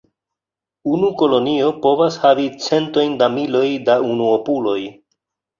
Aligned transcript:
Unu 0.91 1.09
kolonio 1.19 1.67
povas 1.83 2.17
havi 2.25 2.47
centojn 2.69 3.13
da 3.23 3.29
miloj 3.37 3.65
da 3.91 4.01
unuopuloj. 4.15 4.81